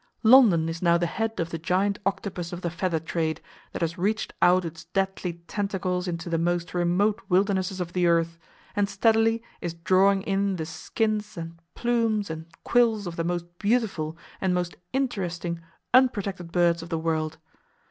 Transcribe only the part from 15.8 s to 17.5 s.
unprotected birds of the world.